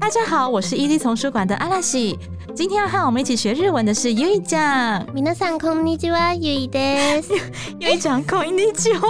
[0.00, 2.18] 大家好，我是 Easy 丛书馆的阿拉西。
[2.54, 4.60] 今天要和我们一起学日文的是优一酱。
[5.14, 7.34] 皆さんこんにちは、ゆいです。
[7.80, 9.08] 优一酱口音你句话，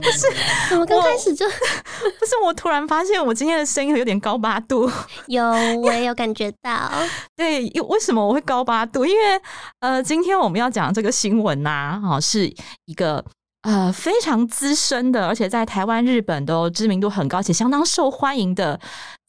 [0.00, 0.26] 不是
[0.72, 4.90] 我们刚开始就 不是我突然发现我今天的声音有点高八度。
[5.26, 5.44] 有，
[5.80, 6.92] 我也有感觉到。
[7.34, 9.04] 对，因为什么我会高八度？
[9.04, 9.40] 因为
[9.80, 12.46] 呃，今天我们要讲这个新闻呐、哈、是
[12.84, 13.24] 一个
[13.62, 18.78] 呃非常资深的，而且在台湾、日本都知名度很高且相当受欢迎的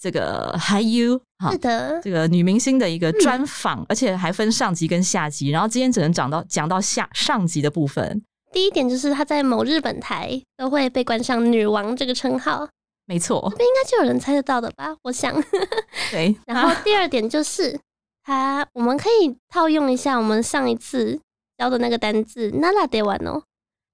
[0.02, 1.58] 这个俳优哈是。
[1.58, 8.20] 的，这个女明星的一个专访，而且还分上集跟下集，然后今天只能讲到讲到下上集的部分。
[8.52, 12.68] 第一点就是她在某日本台都会被冠上“女王”这个称号，
[13.06, 14.96] 没错，这应该就有人猜得到的吧？
[15.04, 15.32] 我想。
[16.10, 16.36] 对。
[16.46, 17.78] 然后第二点就是
[18.24, 21.20] 她，我们可以套用一下我们上一次
[21.56, 23.42] 教的那个单字 “nara de w a n o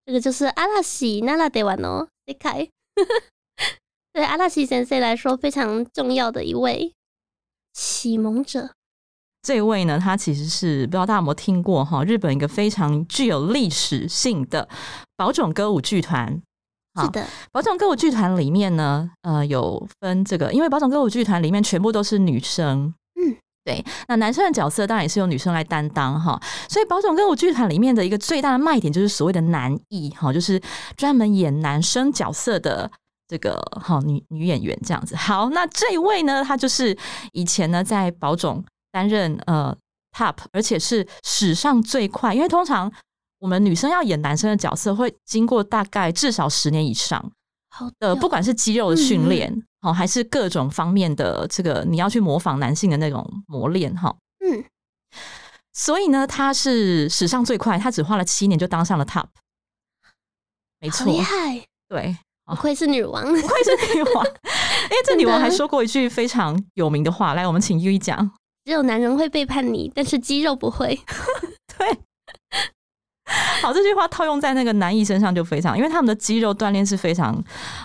[0.07, 2.71] 这个就是阿拉西 “nara de w a n o 世界。
[4.19, 6.93] 对阿拉西先生来说非常重要的一位
[7.73, 8.71] 启蒙者。
[9.43, 14.69] 这位呢，他其实是不知道大家有没有听过哈，日本一个非常具有历史性的
[15.17, 16.43] 宝冢歌舞剧团。
[16.95, 30.61] 好是的，宝冢歌舞剧团里面呢，呃，有分这个，因为宝冢歌舞剧团里面全部都是女生，嗯，对，那男生的角色当然也是由女生来担当哈，所以宝冢歌舞剧团里面的一个最大的卖点就是所谓的男艺哈，就是
[30.97, 32.91] 专门演男生角色的。
[33.29, 36.97] 这个好女女演员这样子，好，那这一位呢，她就是
[37.33, 39.77] 以前呢在宝冢担任呃
[40.13, 42.91] top，而且是史上最快，因为通常
[43.39, 47.31] 我们女生要演男生的角色，会经过大概至少十年以上
[47.69, 54.17] 好的，不管是肌肉的训练，好、还是各种方面的这个你要去模仿男性的那种磨练哈。
[54.41, 54.65] 嗯，
[55.73, 59.27] 所以呢，他是史上最快，他只花了七年就当上了 top，
[60.81, 62.17] 没错，厉害，对，
[62.55, 63.25] 不愧是女王。
[63.25, 64.25] 不愧是女王。
[64.91, 68.31] 因为这女王还说过一句非常有名的话，来，我们请 U 一讲。
[68.65, 70.99] 只有男人会背叛你，但是肌肉不会。
[71.79, 71.99] 对，
[73.63, 77.43] 好，这句话套用在那个男艺身上就非常，因为他们的肌肉锻炼是非常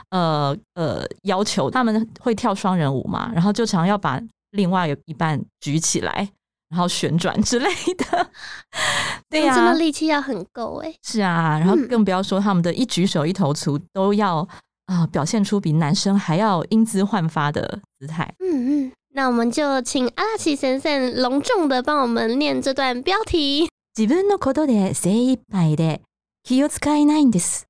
[0.09, 6.29] 呃呃要求，他们会跳双人舞嘛，然后就常要把另外有一半举起来，
[6.72, 8.30] 然后旋转之类的。
[9.28, 10.94] 对呀、真的力气要很够哎。
[11.02, 14.46] 是啊，然后嗯更不要说他们的一举手一投足都要
[14.86, 18.34] 啊、表现出比男生还要英姿焕发的姿态。
[18.40, 23.68] 嗯嗯，那我们就请阿拉奇先生隆重的帮我们念这段标题。
[23.94, 26.00] 自分のことで精一杯で
[26.42, 27.66] 気を使えないんです。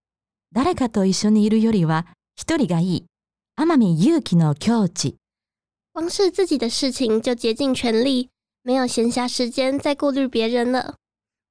[0.53, 2.07] 誰かと一緒にいるよりは
[2.37, 3.05] 一人がいい。
[3.57, 5.17] 天海祐希の境地。
[5.93, 8.29] 光是自己的事情就竭尽全力，
[8.64, 10.96] 没有闲暇时间再顾虑别人了。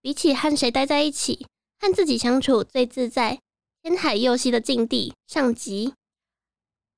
[0.00, 1.46] 比起和谁待在一起，
[1.78, 3.38] 和自己相处最自在。
[3.82, 5.92] 天海佑希的境地上集。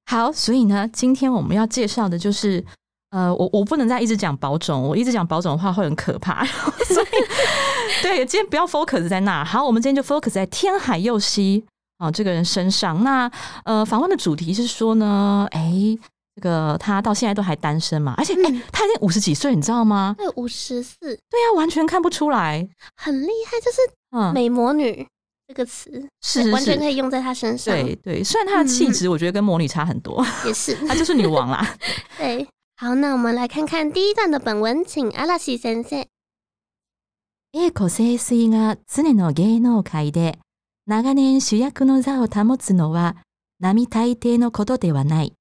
[0.06, 2.64] 好，所以呢，今天我们要介绍的就是，
[3.10, 6.44] 呃，我我不能再一直讲保种，我一直讲保种的话会很可怕，
[6.86, 7.06] 所以
[8.02, 9.44] 对，今天不要 focus 在那。
[9.44, 11.64] 好，我们今天就 focus 在天海佑希
[11.98, 13.02] 啊、这个人身上。
[13.02, 13.30] 那
[13.64, 15.98] 呃，访问的主题是说呢，哎，
[16.35, 20.15] 这个他到现在都还单身嘛，而且哎、嗯他已经五十几岁，你知道吗？
[20.17, 22.67] 对，五十四，对啊，完全看不出来。
[22.95, 23.77] 很厉害，就是
[24.11, 25.05] 嗯，美魔女
[25.47, 25.91] 这个词，
[26.21, 27.75] 是是完全是可以用在她身上。
[27.75, 30.75] 对对，虽然她的气质我觉得跟魔女差很多， 也是。
[30.87, 31.75] 她就是女王啦。
[32.17, 32.47] 对，
[32.77, 36.05] 好，那我们来看看第一段的本文，请阿拉西先生。
[37.51, 40.35] 栄子清水が常の芸能界で
[40.85, 43.15] 長年主役の座を保つのは
[43.59, 45.33] 並大抵のことではない。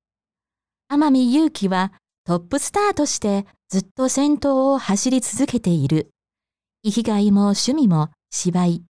[0.93, 1.93] 天海祐希は
[2.25, 6.11] トップスターとしてずっと先頭を走り続けている。
[6.83, 8.83] 生きがいも趣味も芝居。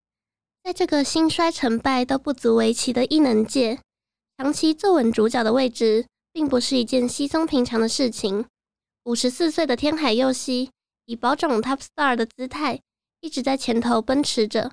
[0.63, 3.81] 在这个兴衰成败都不足为奇的异能界，
[4.37, 8.47] 长期坐稳主角的位置，并不是一件稀松平常的事情。
[9.05, 10.71] 五十四岁的天海佑希
[11.07, 12.81] 以保种 Top Star 的姿态，
[13.21, 14.71] 一直在前头奔驰着。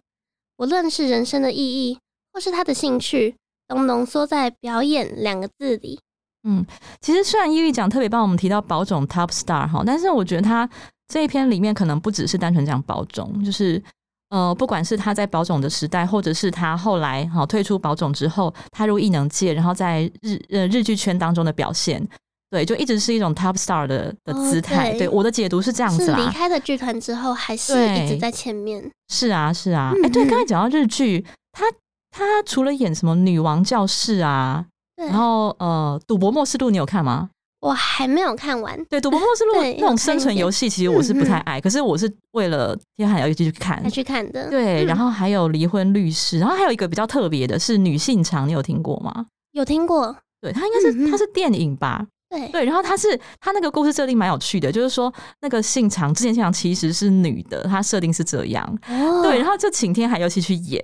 [0.58, 2.00] 不论是人生的意义，
[2.34, 3.36] 或是他的兴趣，
[3.68, 6.02] 都浓缩在“表演”两个字里。
[6.45, 6.65] 嗯，
[7.01, 10.69] 其实虽然伊利讲特别帮我们提到保种 Top Star 哈，但是我觉得他
[11.09, 13.83] 这一篇里面可能不只是单纯讲保种，就是
[14.31, 22.01] 呃，不管是他在保种的时代，或者是他后来哈退出保种之后，踏入艺能界，然后在日呃日剧圈当中的表现，
[22.49, 24.93] 对，就一直是一种 top star 的的哦姿态。
[24.93, 26.27] 对对，我的解读是这样子是离。
[26.29, 28.91] 开了剧团之后，还是一直在前面？
[29.09, 29.93] 是啊，是啊。
[30.05, 31.65] 哎、对，刚才讲到日剧，他
[32.11, 34.70] 他除了演什么女王教室啊，对，
[35.07, 37.31] 然后呃，赌博默示录你有看吗？
[37.61, 43.91] 我还没有看完，对，赌博默示录那种生存游戏，其实我是不太嗯爱，可是我是为了天海要继续看才。
[43.91, 44.49] 去看的。
[44.49, 49.27] 对，嗯然后还有离婚律师，然后还有一个比较特别的是女性场，你有听过吗？
[49.53, 52.07] 有听过，对，它应该是它是电影吧？
[52.31, 53.09] 对，对，然后它是
[53.41, 55.13] 它那个故事设定蛮有趣的，就是说
[55.43, 58.79] 那个信长之前信长其实是女的，它设定是这样。
[58.89, 60.83] 哦对，然后就请天海佑希去演，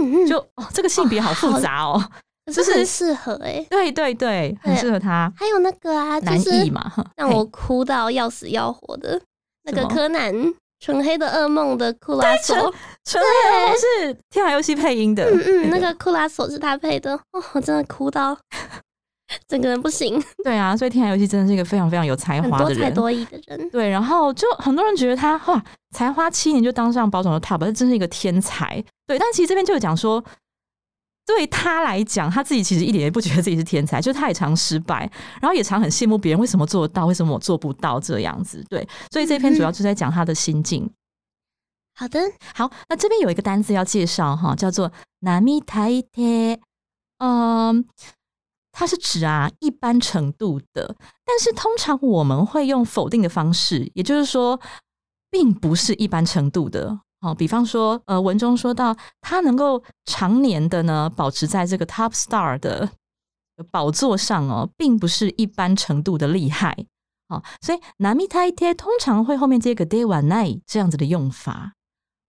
[0.00, 2.02] 嗯嗯，就哦这个性别好复杂哦。
[2.46, 3.66] 可就是是很适合哎。
[3.68, 6.50] 对对对，很对适合他，还有那个啊，就男是
[7.16, 9.20] 让我哭到要死要活的
[9.64, 10.34] 那个柯南
[10.80, 12.54] 《纯黑的噩梦》的库拉索，
[13.04, 15.24] 纯黑都是天海佑希配音的。
[15.24, 18.36] 嗯嗯，那个库拉索是他配的，哦，我真的哭到
[19.48, 22.76] 整个人不行，对啊，所以天海佑希真的是一个非常非常有才很华的人。
[22.76, 23.70] 多才多艺的人。
[23.70, 28.80] 对，然后就很多人觉得他哇，才花七年就当上保总的 top，这真是一个天才。
[29.06, 30.22] 对，但其实这边就有讲说，
[31.26, 35.10] 对他来讲，他自己其实一点也不觉得自己是天才，就是他也常失败，
[35.42, 38.64] 然后也常很羡慕别人为什么做得到，为什么我做不到这样子。
[38.68, 40.88] 对，所以这篇主要就在讲他的心境。
[41.98, 42.20] 好的，
[42.54, 46.60] 好，那这边有一个单字要介绍哈，叫做“南米台贴”，
[47.18, 47.84] 嗯，
[48.70, 50.94] 它是指啊一般程度的，
[51.24, 54.60] 但是通常我们会用否定的方式，也就是说，
[55.30, 57.00] 并不是一般程度的。
[57.21, 62.89] 哦，比方说，呃，文中说到他能够常年的呢保持在这个 top star 的
[63.69, 66.85] 宝座上哦，并不是一般程度的厉害。
[67.27, 71.75] 哦，所以南米台贴通常会后面接个 day one night 这样子的用法。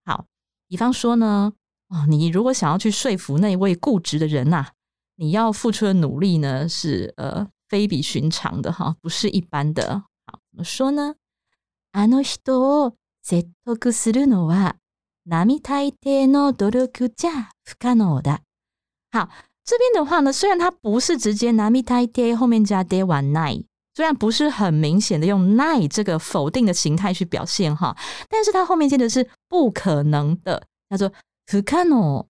[0.04, 0.26] 好，
[0.68, 1.54] 比方说呢，
[1.88, 4.68] 哦，你如果想要去说服那位固执的人呐、
[5.16, 10.04] 你要付出的努力呢是呃非比寻常的哈，不是一般的。
[10.26, 11.14] 好，怎么说呢？
[11.92, 12.96] あの人を
[13.26, 14.76] 説得するのは
[15.24, 18.40] 並大抵の努力じゃ不可能だ。
[19.12, 19.28] 好，
[19.64, 23.64] 这边的话呢，虽然它不是直接並大抵后面加 day one night，
[23.94, 27.96] 虽然不是很明显的用 night 这个否定的形态去表现哈，
[28.28, 31.12] 但是它后面接的是不可能的，叫做
[31.46, 32.26] 不可能。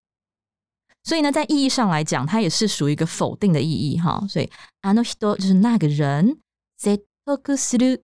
[1.03, 4.23] 所以呢，在意义上来讲，它也是属于一个否定的意义哈。
[4.27, 4.49] 所以
[4.81, 6.39] あの人就是那个人，
[6.79, 8.01] 説得する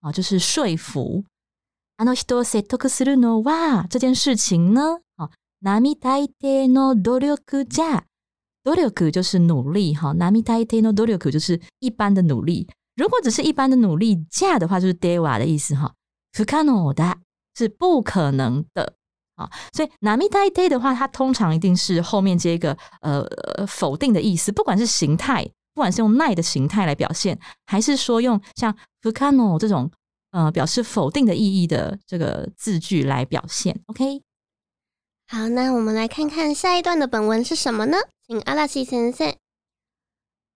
[0.00, 1.24] 啊，就是说服。
[1.96, 5.30] あの人を説得するのは这件事情呢，啊，
[5.60, 8.04] 並大抵の努力じゃ。
[8.64, 12.68] 努力就是努力哈，並大抵の努力就是一般的努力。
[12.96, 15.94] 如果只是一般的努力，价的话就是 dewa 的意思哈。
[16.32, 17.16] 不可能的
[17.56, 18.94] 是不可能的
[19.36, 23.22] 啊，所以 nami dai day 的话，它通常一定是后面接一个呃
[23.56, 25.44] 呃否定的意思，不管是形态，
[25.74, 29.90] 不管是用奈的形态来表现，还是说用像 fukano 这种
[30.35, 33.79] 呃表示否定的意义的这个字句来表现。
[33.85, 34.21] OK，
[35.27, 37.97] 好，那我们来看看下一段的本文是什么呢？
[38.27, 39.37] 请阿拉西先生。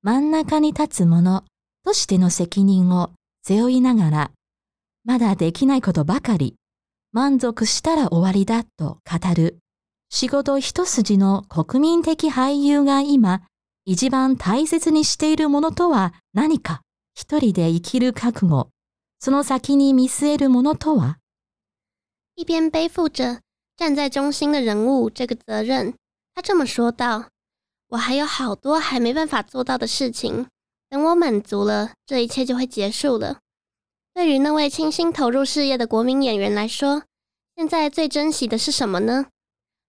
[0.01, 1.45] 真ん中に立つ者
[1.85, 3.11] としての責任を
[3.41, 4.31] 背負いながら、
[5.05, 6.55] まだできないことばかり、
[7.13, 9.59] 満足したら終わりだと語る。
[10.09, 13.43] 仕事一筋の国民的俳優が今、
[13.85, 16.81] 一番大切にしているものとは何か？
[17.15, 18.69] 一人で生きる覚悟、
[19.20, 21.16] その先に見据えるものとは
[22.36, 23.40] 一边背负着
[23.76, 25.94] 站在中心的人物这个责任，
[26.34, 27.26] 他这么说道：“
[27.88, 30.46] 我还有好多还没办法做到的事情，
[30.88, 33.38] 等我满足了，这一切就会结束了。”
[34.14, 37.02] 对于那位倾心投入事业的国民演员来说，
[37.56, 39.26] 现在最珍惜的是什么呢？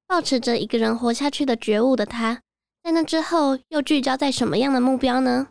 [0.08, 2.42] 保持着一个人活下去的觉悟的他，
[2.84, 5.48] 在那之后又聚焦在什么样的目标呢？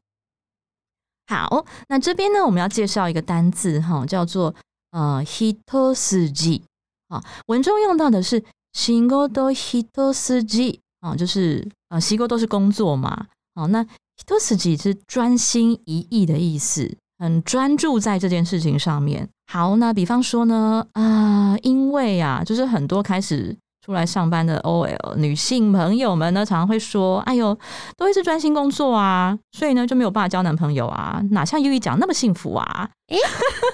[1.29, 4.55] 好，那这边呢，我们要介绍一个单字哈，叫做
[4.89, 6.63] 呃 hitosuji
[7.09, 8.43] 啊，文中用到的是
[8.73, 13.85] shingodo hitosuji 啊，就是呃西沟都是工作嘛，好，那
[14.17, 19.29] hitosuji 是专心一意的意思，很专注在这件事情上面。
[19.51, 27.54] 好，那比方说呢，啊、因为啊，就是很多开始出来上班的 OL 女性朋友们呢，常常会说：“哎呦，
[27.98, 33.18] 都会是专心工作啊，所以呢就没有办法交男朋友啊，哪像 U 一讲那么幸福啊？”诶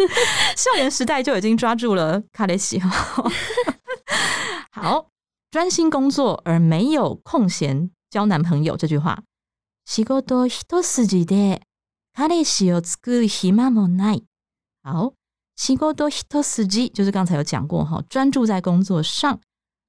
[0.56, 2.90] 少年时代就已经抓住了卡雷西哈。
[4.72, 5.06] 好，
[5.52, 9.22] 专心工作而没有空闲交男朋友这句话，
[9.86, 11.60] 仕事一筋で
[12.12, 14.24] 彼氏を作る暇もない。
[14.82, 15.12] 好，
[15.56, 19.38] 仕事一筋就是刚才有讲过哈，专注在工作上。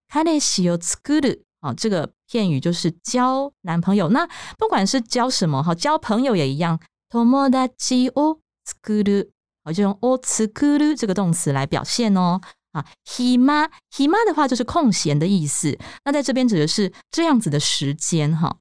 [0.08, 4.10] 彼氏を作る，好，这个片语就是交男朋友。
[4.10, 4.28] 那
[4.58, 9.30] 不管是交什么哈，交朋友也一样， 友達を作る，
[9.64, 12.42] 我就用を作る这个动词来表现哦。
[12.72, 18.58] 啊，暇暇的话就是空闲的意思，那在这边指的是这样子的时间哈。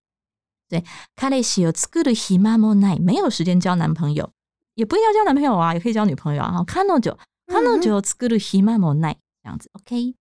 [0.69, 4.33] 对，彼氏を作る暇もない，没有时间交男朋友，
[4.75, 6.65] 也不一定要交男朋友啊，也可以交女朋友啊。
[6.65, 7.17] 彼女
[7.47, 10.15] 彼女を作る暇もない，这样子，OK。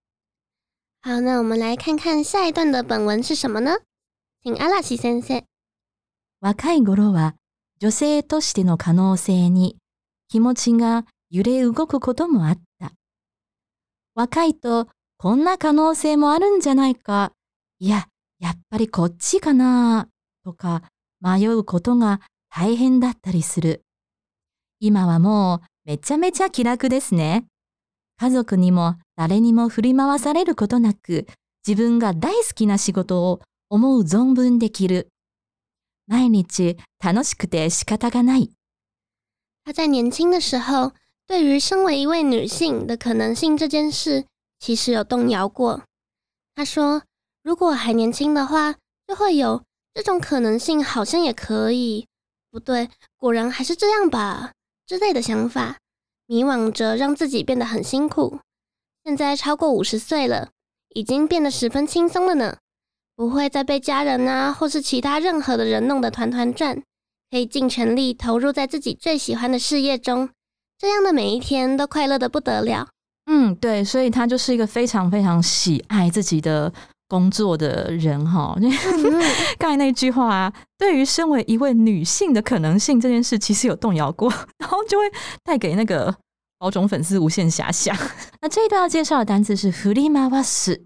[1.07, 3.77] 好，那我们来看看下一段的本文是什么呢？
[4.43, 5.45] 请阿拉西先生。
[6.41, 7.35] 若い頃は
[7.79, 9.77] 女性としての可能性に
[10.29, 12.93] 気持ちが揺れ動くこともあった。
[14.15, 17.33] 若いとこんな可能性もあるんじゃないか。
[17.81, 18.09] いや、
[18.39, 20.09] やっぱりこっちかな。
[20.43, 20.85] とか
[21.21, 23.83] 迷うことが大変だったりする。
[24.81, 27.45] 今はもうめちゃめちゃ気楽ですね。
[28.19, 31.27] 家族にも誰にも振り回されることなく、
[31.67, 35.09] 自分が大好きな仕事を思う存分できる。
[36.07, 38.51] 毎日楽しくて仕方がない。
[39.65, 40.93] 他在年轻的时候，
[41.27, 44.27] 对于身为一位女性的可能性这件事，
[44.59, 45.83] 其实有动摇过。
[46.55, 47.03] 他说，
[47.43, 48.75] 如果还年轻的话，
[49.07, 49.63] 就会有
[49.95, 52.07] 这种可能性，好像也可以。
[52.51, 54.53] 不对，果然还是这样吧
[54.87, 55.79] 之类的想法，
[56.27, 58.41] 迷惘着，让自己变得很辛苦。
[59.05, 60.49] 现在超过五十岁了，
[60.95, 62.57] 已经变得十分轻松了呢。
[63.15, 66.83] 不会再被家人啊，或是其他任何的人弄得团团转，
[67.31, 70.31] 可以尽全力投入在自己最喜欢的事业中，
[70.79, 72.89] 这样的每一天都快乐的不得了。
[73.27, 76.73] 嗯，对，所以他就是一个非常非常喜爱自己的
[77.07, 78.57] 工作的人哈。
[79.59, 85.05] 刚才那句话啊，对于身为一位女性的可能性这件事，其实有动摇过，然后就会
[85.45, 86.13] 带给那个
[86.64, 87.96] 保种粉丝无限遐想。
[88.42, 90.84] 那这一段要介绍的单词是弗利马瓦斯。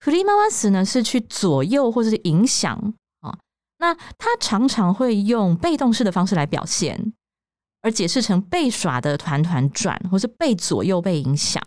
[0.00, 3.38] 弗利马瓦斯呢是去左右或者是影响啊，
[3.78, 7.12] 那他常常会用被动式的方式来表现，
[7.82, 11.62] 而解释成被耍的团团转，或是被左右被影响。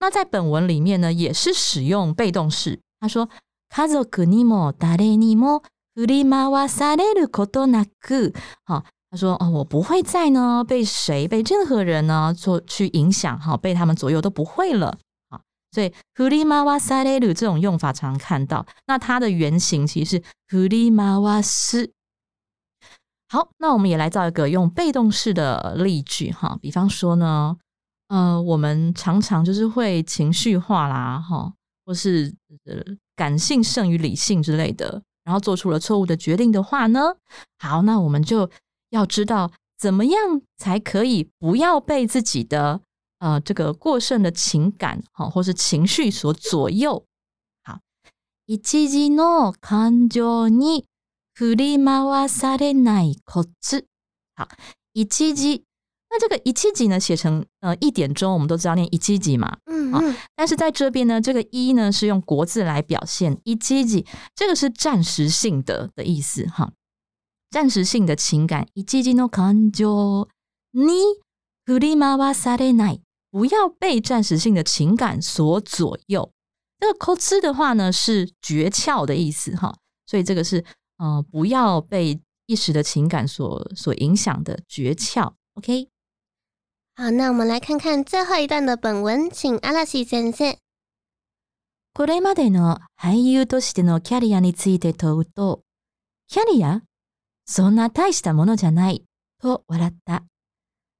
[0.00, 2.80] 那在本文里面呢，也是使用被动式。
[2.98, 5.62] 他说：“家族にも誰にも
[5.94, 8.32] 振り回されることなく。”
[8.66, 14.97] 好， 他说：“哦，我不会再呢被谁被任何人呢做去影响，哈，被他们左右都不会了。”
[15.73, 21.91] 所以“弗利马瓦萨雷鲁”这种用法常常看到，那它的原型其实是“弗利马瓦斯”。
[23.29, 27.55] 好，那我们也来造一个用被动式的例句哈，比方说呢，
[28.09, 31.53] 呃，我们常常就是会情绪化啦，哈，
[31.85, 32.83] 或是呃
[33.15, 37.15] 感性胜于理性之类的，然后做出了错误的决定的话呢，
[37.59, 38.49] 好，那我们就
[38.90, 42.80] 要知道怎么样才可以不要被自己的。
[43.18, 47.02] 呃，这个过剩的情感，哈，或是情绪所左右。
[47.62, 47.78] 好，
[48.44, 50.84] 一時の感情に
[51.34, 53.86] 振り回されないコツ。
[54.34, 54.46] 好，
[54.92, 55.62] 一時，
[56.10, 60.14] 那这个一時呢，写成呃一点钟，我们都知道念一時嘛，嗯嗯。
[60.34, 66.70] 但是在这边呢，这个一呢是用国字来表现，一時，这个是暂时性的的意思，哈，
[67.50, 68.66] 暂时性的情感。
[68.74, 70.28] 一時の感情
[70.72, 71.20] に
[71.64, 73.02] 振り回されない。
[73.30, 76.32] 不要被暂时性的情感所左右。
[76.78, 79.74] 这个 c o s 的话呢，是诀窍的意思哈，
[80.06, 80.64] 所以这个是
[80.98, 85.32] 呃，不要被一时的情感所所影响的诀窍。
[85.54, 85.88] OK，
[86.96, 90.56] 好，那我们来看看最后一段的本文，请阿拉西先生。
[91.94, 95.62] これまでの俳優としてのキャリアについて問うと、
[96.28, 96.82] キャリア
[97.51, 99.03] そんな大したものじゃない
[99.41, 100.23] と笑った。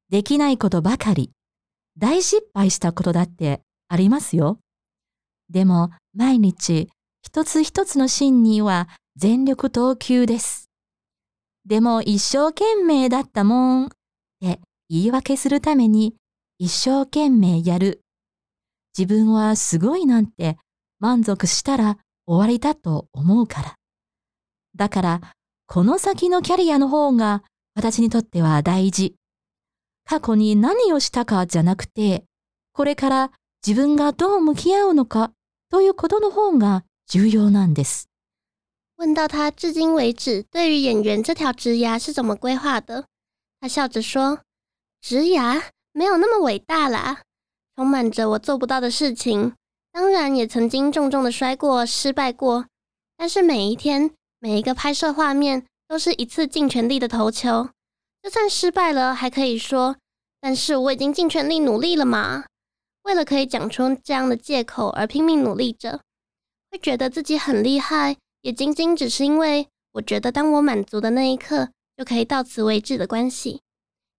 [0.09, 1.31] できないことばかり。
[1.97, 4.59] 大失敗したことだってありますよ。
[5.49, 6.89] でも毎日
[7.21, 10.69] 一つ一つのシーンには全力投球です。
[11.65, 13.89] でも一生懸命だったもんっ
[14.41, 16.15] て言い訳するために
[16.57, 18.01] 一生懸命やる。
[18.97, 20.57] 自分はすごいなんて
[20.99, 23.75] 満足したら終わりだと思うから。
[24.75, 25.21] だから
[25.73, 29.15] この先のキャリアの方が私にとっては大事。
[30.03, 32.25] 過去に何をしたかじゃなくて、
[32.73, 33.31] これから
[33.65, 35.31] 自分がどう向き合うのか
[35.69, 38.09] ということの方が重要なんです。
[38.97, 43.05] 问到他至今为止对于演员这条职涯是怎么规划的，
[43.61, 44.41] 他笑着说
[44.99, 45.61] ：“职涯
[45.93, 47.21] 没有那么伟大啦，
[47.77, 49.53] 充满着我做不到的事情。
[49.93, 52.65] 当然也曾经重重的摔过、失败过，
[53.15, 57.69] 但是每一天、每一个拍摄画面都是一次尽全力的投球。
[58.21, 59.95] 就算失败了，还可以说。”
[60.43, 62.45] 但是我已经尽全力努力了嘛，
[63.03, 66.01] 为了可以讲出这样的借口而拼命努力着，
[66.71, 73.61] 会觉得自己很厉害，也仅仅只是因为我觉得当我满足的那一刻，就可以到此为止的关系。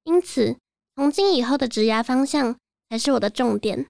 [0.05, 0.57] 因此，
[0.95, 2.57] 从今以后的职涯方向
[2.89, 3.89] 才是我的重点。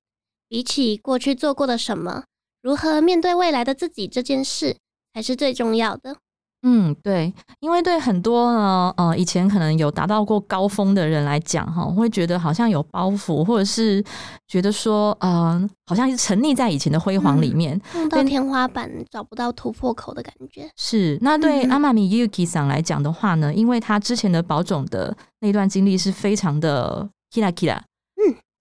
[0.48, 2.24] 比起过去做过的什么，
[2.62, 4.78] 如何面对未来的自己这件事，
[5.14, 6.16] 才是最重要的。
[6.64, 14.00] 嗯，对，因为对很多呢，呃，以前可能有达到过高峰的人来讲，哈，会觉得好像有包袱，或者是
[14.46, 20.70] 觉得说，呃，好像是沉溺在以前的辉煌里面，碰到天花板找不到突破口的感觉。
[20.76, 27.82] 是，那对阿玛米 Yuki 桑来讲的话呢，因为他之前的保种的那段经历是非常的 kira kira，嗯。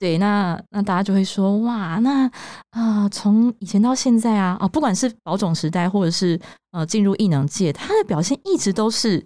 [0.02, 2.28] 对，那那大家就会说哇，那
[2.72, 6.42] 啊，从以前到现在啊，啊，不管是保种时代，或者是
[6.72, 9.24] 呃进入异能界，他的表现一直都是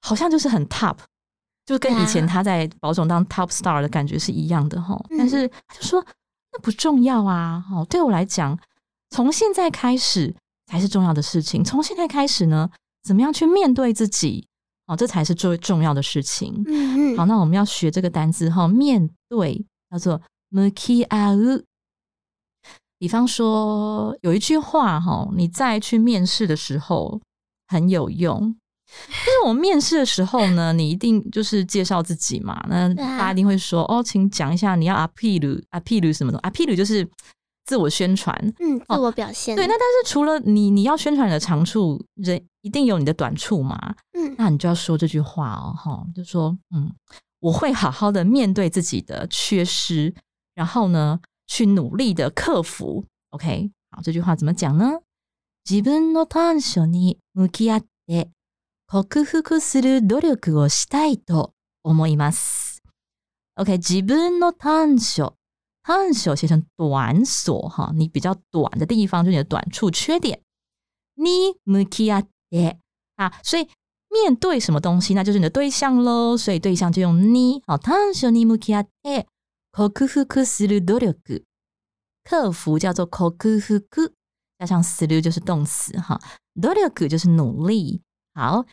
[0.00, 0.94] 好像就是很 top，
[1.66, 4.96] 就跟以前他在保种当 top star 的感觉是一样的哈。
[5.18, 6.00] 但是他就说
[6.52, 8.56] 那不重要啊，哦，对我来讲，
[9.10, 10.32] 从现在开始
[10.70, 11.64] 才是重要的事情。
[11.64, 12.70] 从现在开始呢，
[13.02, 14.46] 怎么样去面对自己，
[14.86, 16.62] 哦，这才是最重要的事情。
[16.68, 17.16] 嗯嗯。
[17.16, 19.66] 好，那我们要学这个单字哈，面对。
[19.90, 20.20] 叫做
[20.52, 21.64] “muki a
[22.98, 27.20] 比方说有一句话哈，你再去面试的时候
[27.68, 28.56] 很有用。
[29.06, 32.58] 就是我们面试的时候呢， 你一定就是介绍自己嘛。
[32.68, 36.38] 那大家一定会说哦，请讲一下你要 appeal appeal 什么的。
[36.40, 37.06] appeal 就是
[37.66, 39.54] 自我宣传，嗯，自我表现。
[39.54, 43.94] 对，那但是除了你你要宣传你的长处，人一定有你的短处嘛。
[44.14, 46.90] 嗯，那你就要说这句话哦，哈，就说嗯。
[47.39, 50.15] 我会好好的面对自己的缺失，
[50.55, 53.05] 然后呢，去努力的克服。
[53.31, 55.01] OK，好，这句话怎么讲呢？
[55.65, 58.29] 自分の短所に向き合って
[58.87, 61.51] 克服する努力をしたいと
[61.83, 62.81] 思います。
[63.55, 65.35] OK，自分の短所，
[65.83, 70.41] 短所写成短所哈，你比较短的地方就是你的短处、缺点。
[71.15, 72.77] 你向き合って
[73.15, 73.67] 啊，所以。
[74.22, 76.36] 面对什么东西，那就是你的对象喽。
[76.36, 77.62] 所以对象就用你。
[77.66, 79.26] 好，他说你目标诶，
[79.72, 81.44] 克服克斯鲁努力，
[82.24, 84.12] 克服叫做克服克，
[84.58, 86.20] 加上斯鲁就是动词哈，
[86.54, 88.02] 努力就是努力。
[88.34, 88.64] 好，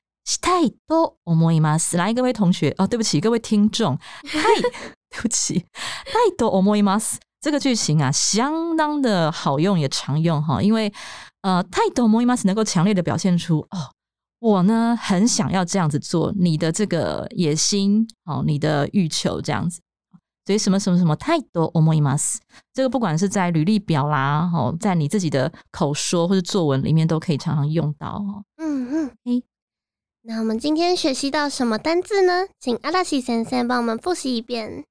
[0.42, 1.78] 太多我摸一吗？
[1.94, 4.40] 来，各位同学哦，对不起，各位听众， 嗨，
[5.10, 5.60] 对不起，
[6.06, 7.00] 太多我摸一吗？
[7.42, 10.92] 这个句型啊，相当的好用也常用哈，因为
[11.42, 12.48] 呃，太多思います？
[12.48, 13.94] 能够强烈的表现出哦。
[14.40, 19.82] 我呢，很想要这样子做，你的这个野心，哦，你的欲求这样子，
[20.46, 22.40] 所以什么什么什么太多，o m o i m a s
[22.74, 28.44] 这个不管是在履历表啦，哦，在你自己的口说或者作文里面都可以常常用到哦。
[28.58, 29.44] 嗯嗯，诶，
[30.22, 32.48] 那我们今天学习到什么单字呢？
[32.60, 34.84] 请阿拉西先生帮我们复习一遍。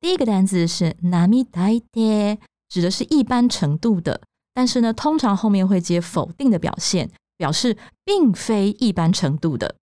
[0.00, 4.20] 第一个单字是 nami daite，指的是一般程度的，
[4.54, 7.10] 但是呢，通常后面会接否定的表现。
[7.37, 9.75] 表示并非一般程度的，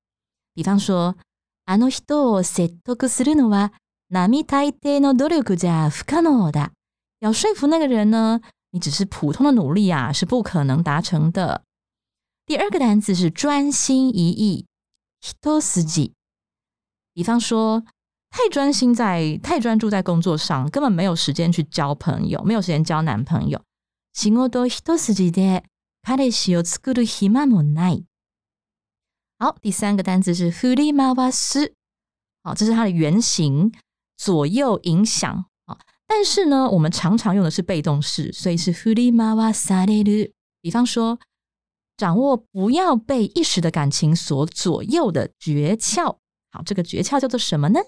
[0.54, 1.16] 比方说，
[1.66, 3.72] あの人を説得するのは
[4.08, 6.70] 並大抵の努力じゃ不可能的。
[7.20, 8.40] 要说服那个人呢，
[8.70, 11.64] 你只是普通的努力啊，是不可能达成的。
[12.46, 14.66] 第二个单词是专心一意，
[15.20, 16.14] 一死记。
[17.12, 17.84] 比方说，
[18.30, 23.60] 太专心在太专注在工作上，根本没有时间去交朋友，没有时间交男朋友。
[24.12, 25.62] 仕事一死记で。
[26.04, 28.04] 彼氏を作る暇もない。
[29.38, 31.72] 好，第三个单词是振り回す。
[32.42, 33.72] 好，这是它的原型，
[34.16, 35.44] 左右影响。
[35.66, 40.32] 好，但是呢，我们常常用的是被动式，所以是振り回される。
[40.62, 41.18] 比方说，
[41.96, 46.16] 掌握不要被一时的感情所左右的诀窍。
[46.50, 47.80] 好，这个诀窍叫做什么呢？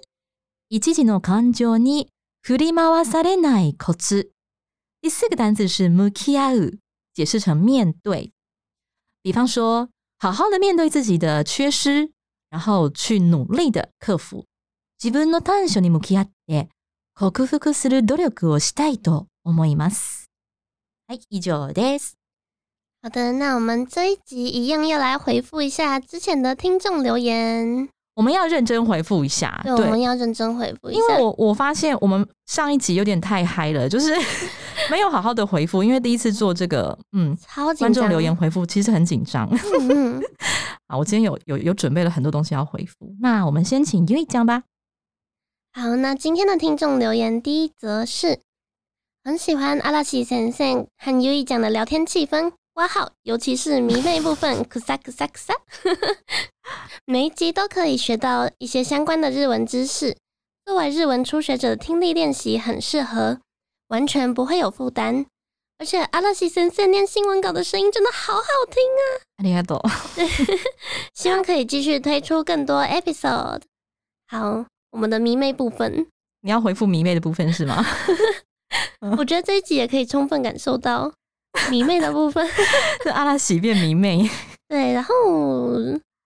[0.69, 2.09] 一時の感情に
[2.43, 4.33] 振り回されないコツ。
[5.03, 6.79] 第四个单词是向き合う。
[7.17, 8.33] 解释成面对，
[9.23, 12.11] 比方说，好好的面对自己的缺失，
[12.51, 14.47] 然后去努力的克服。
[14.99, 16.69] 自分の短所に向き合って
[17.15, 20.31] 克服する努力をしたいと思います。
[21.09, 22.15] はい、以上です。
[23.03, 27.89] 好的，那我们这一集一样要来回复一下之前的听众留言。
[28.18, 34.14] 我们要认真回复一下，对，我们要认真回复，因为我我发现我们上一集有点太嗨了，就是。
[34.90, 37.36] 没有好好的回复，因为第一次做这个，嗯，
[37.78, 39.50] 观众留言回复其实很紧张。
[39.82, 40.22] 嗯，
[40.88, 44.64] 好，我今天有有有准备了很多东西要回复，那我们先请 U 讲吧。
[45.74, 48.40] 好，那今天的听众留言第一则是
[49.26, 55.55] 很喜欢阿拉奇先生和 U 讲的聊天气氛，哇好，尤其是迷妹部分，酷萨酷萨酷萨，
[57.05, 60.17] 每一集都可以学到一些相关的日文知识，
[60.65, 63.41] 作为日文初学者的听力练习很适合。
[63.89, 65.27] 完全不会有负担。
[65.77, 69.05] 而且阿拉西先生念新闻稿的声音真的好好听啊！
[69.37, 69.91] ありがとう。
[71.13, 73.61] 希望可以继续推出更多 episode。
[74.29, 76.07] 好，我们的迷妹部分，
[76.41, 77.85] 你要回复迷妹的部分是吗？
[79.19, 81.13] 我觉得这一集也可以充分感受到
[81.70, 82.46] 迷妹的部分。
[83.04, 84.30] 是阿拉喜变迷妹。
[84.70, 85.14] 对，然后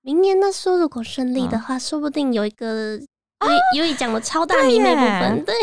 [0.02, 2.98] 明年那时候如果顺利的话，说不定有一个
[3.76, 5.46] 有有一讲的超大迷妹部分。
[5.46, 5.54] 对，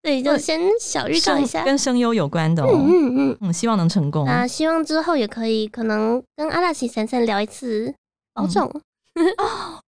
[0.00, 2.62] 对，就先小预告一下，跟声优有关的。
[2.64, 4.24] 嗯嗯嗯，嗯，希望能成功。
[4.24, 7.94] 那希望之后也可以，可能跟阿拉喜闪闪聊一次
[8.32, 8.64] 保重。
[8.66, 9.80] 哦，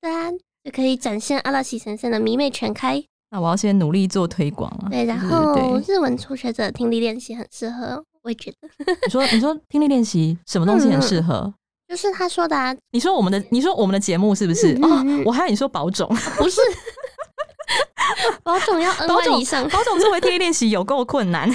[0.00, 0.30] 对啊，
[0.64, 3.04] 就可以展现阿拉喜闪闪的迷妹全开。
[3.30, 4.88] 那我要先努力做推广啊。
[4.90, 8.68] 对，然后日文初学者听力练习很适合，我也觉得。
[9.06, 11.52] 你说，你说听力练习什么东西很适合？
[11.88, 12.74] 就是他说的啊。
[12.90, 14.74] 你说我们的，你说我们的节目是不是？
[14.82, 16.60] 哦，我还以为你说保种，不是。
[18.44, 21.50] 保种要 N 万以上，保种作为听力练习有够困难。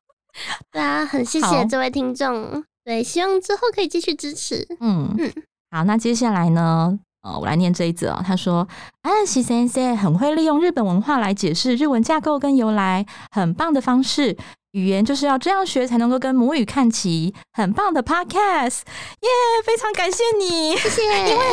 [0.72, 2.64] 对啊，很谢谢这位听众。
[2.84, 4.66] 对，希望之后可以继续支持。
[4.80, 5.30] 嗯嗯，
[5.70, 6.98] 好，那接下来呢？
[7.22, 8.22] 呃，我来念这一则啊。
[8.26, 8.66] 他说
[9.02, 14.36] ：“安西先生很会利用日本文化来解释日文架构跟由来，很棒的方式。
[14.72, 17.32] 语言就是要这样学，才能够跟母语看齐。
[17.52, 18.80] 很棒的 Podcast，
[19.20, 19.28] 耶！
[19.64, 21.02] 非常感谢你，谢谢。
[21.04, 21.44] 因为，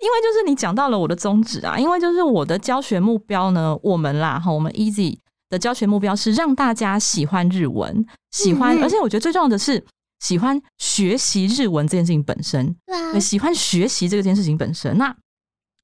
[0.00, 1.78] 因为就是你讲到了我的宗旨啊。
[1.78, 9.84] 因为就是我的教学目标呢，我们啦哈，我们 Easy 的教学目标是让大家喜欢日文，喜欢，而且我觉得最重要的是。”
[10.20, 14.96] 喜欢学习日文这件事情本身，对啊，喜欢学习这件事情本身。
[14.96, 15.14] 那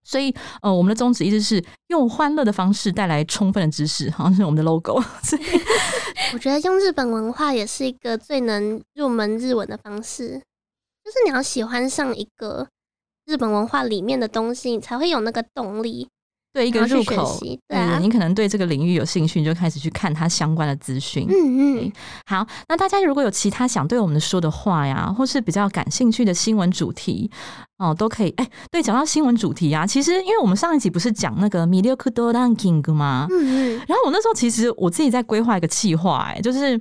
[0.02, 4.94] 所以，呃，我们的宗旨一直是用欢乐的方式带来充分的知识， 好像是我们的 logo。
[6.32, 10.40] 我觉得用日本文化也是一个最能入门日文的方式，
[11.04, 12.66] 就是你要喜欢上一个
[13.26, 16.08] 日本文化里面的东西，你才会有那个动力。
[16.52, 21.24] 对一个入口，对，你可能对这个领域有兴趣，你就开始去看它相关的资讯。
[21.28, 21.92] 嗯嗯，
[22.26, 27.30] 好，那大家如果有其他想对我们说的话呀，或是比较感兴趣的新闻主题
[27.78, 28.30] 哦，都可以。
[28.30, 33.28] 哎，对，讲到新闻主题啊，其实因为我们上一集不是讲那个 Media Kudo Ranking 吗？
[33.30, 36.76] 嗯嗯，然后我那时候其实我自己在规划一个计划，哎，就是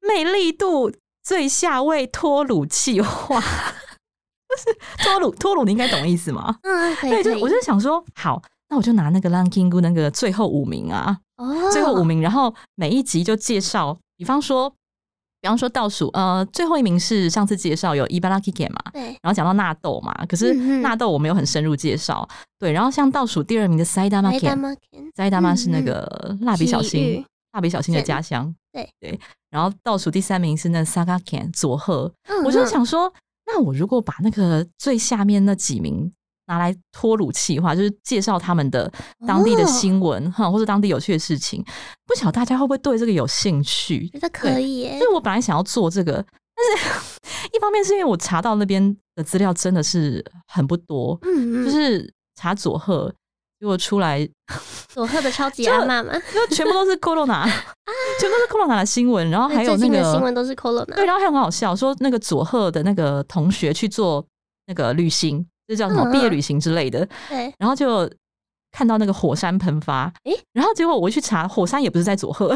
[0.00, 0.90] 魅力度
[1.22, 3.38] 最下位脱乳计划，
[4.48, 6.56] 就是脱乳脱乳，你应该懂意思吗？
[6.62, 8.42] 嗯，对，就我就想说，好。
[8.72, 11.14] 那我就拿那个 ranking 那个最后五名啊，
[11.70, 14.70] 最后五名，然后每一集就介绍，比方说，
[15.42, 22.26] 比方说倒数，呃，最后一名是上次介绍有伊巴拉 Kiki 嘛，对，然后讲到纳豆嘛，可是纳豆我没有很深入介绍，
[22.58, 24.38] 对，然后像倒数第二名的塞达玛 K，
[25.14, 28.88] 塞达玛是那个蜡笔小新，蜡笔小新的家乡，对。
[28.98, 32.10] 对，然后倒数第三名是那 Saga Ken 佐贺，
[32.46, 33.12] 我就想说，
[33.44, 36.10] 那我如果把那个最下面那几名。
[36.46, 38.90] 拿来脱乳气话，就是介绍他们的
[39.26, 41.64] 当地的新闻哈，或者当地有趣的事情。
[42.06, 44.08] 不晓得大家会不会对这个有兴趣？
[44.08, 44.98] 觉得可以。
[44.98, 46.24] 就是我本来想要做这个，
[46.54, 47.00] 但是
[47.54, 53.14] 一方面是因为我查到那边的资料真的是很不多，嗯嗯，就是查佐贺，
[53.60, 54.28] 结果出来
[54.88, 57.44] 佐贺的超级阿妈嘛，就全部都是 corona
[58.20, 64.26] 全都是 corona 的新闻，然后还有那个新闻都是 corona，对，然后还很好笑，说那个佐贺的那个同学去做
[64.66, 65.46] 那个旅行。
[65.72, 67.06] 这叫什么毕业旅行之类的？
[67.28, 68.10] 对，然后就
[68.70, 72.54] 看到那个火山喷发，诶，然后结果我去查，火山也不是在佐贺，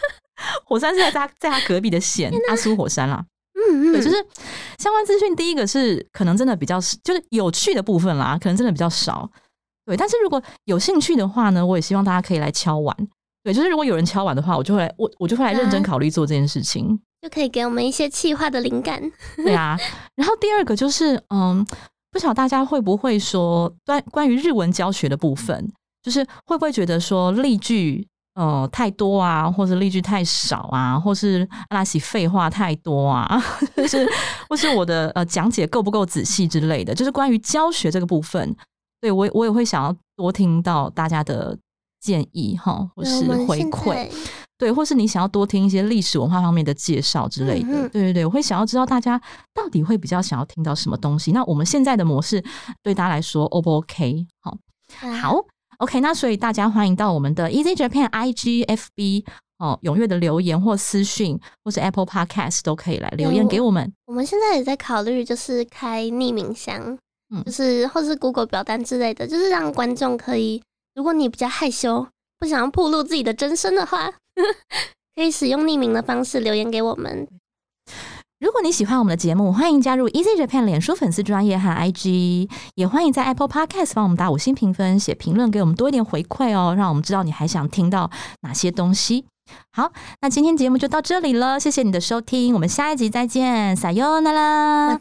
[0.64, 3.24] 火山是在他在他隔壁的县阿苏火山啦。
[3.54, 4.16] 嗯嗯，对，就是
[4.78, 9.30] 相关资讯，第一个是可能真的比较就是有趣的部分啦，可能真的比较少。
[9.86, 12.94] 对，但是如果有兴趣的话呢，我也希望大家可以来敲碗。
[13.42, 19.00] 对，就是如果有人敲碗的话，我就会来我我就会来认真考虑做这件事情，就可以给我们一些企划的灵感。
[19.36, 19.78] 对啊，
[20.16, 21.66] 然后第二个就是嗯。
[22.16, 25.70] 不晓得大家会不会说关关于日文教学的部分，
[26.02, 33.38] 就是会不会觉得说例句呃太多啊，或者例句太少啊，或是阿拉西废话太多啊，
[33.76, 34.08] 就是
[34.48, 38.56] 或是我的呃讲解够不够仔细之类的，就是关于教学这个部分，
[38.98, 41.54] 对我我也会想要多听到大家的
[42.00, 44.10] 建议哈，或是回馈。
[44.58, 49.20] 对，或是你想要多听一些历史文化方面的介绍之类的，对对对，我会想要知道大家
[49.52, 51.32] 到底会比较想要听到什么东西。
[51.32, 52.42] 那我们现在的模式
[52.82, 54.26] 对大家来说，O 不 OK？
[54.40, 54.56] 好，
[55.20, 55.44] 好
[55.78, 56.00] ，OK。
[56.00, 59.26] 那所以大家欢迎到我们的 Easy Japan IGFB
[59.58, 63.92] 哦，踊跃的留言或私讯，或是 Apple Podcast 都可以来留言给我们。
[64.06, 66.96] 我们现在也在考虑，就是开匿名箱，
[67.44, 70.62] 就是或是 Google 表单之类的，就是让观众可以，
[70.94, 72.06] 如果你比较害羞。
[72.38, 74.12] 不想要暴露自己的真身的话，
[75.16, 77.26] 可以使用匿名的方式留言给我们。
[78.38, 88.10] 如果你喜欢我们的节目，欢迎加入 Easy Japan 脸书粉丝专业和 IG，也欢迎在 Apple Podcast 帮我们打五星评分、写评论，给我们多一点回馈哦，让我们知道你还想听到
[88.42, 89.24] 哪些东西。
[89.72, 94.98] 好，那今天节目就到这里了，谢谢你的收听，我们下一集再见，撒哟那ま拉。